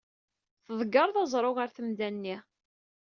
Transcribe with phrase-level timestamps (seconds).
[0.65, 2.35] Tḍeggreḍ aẓru ɣer temda-nni.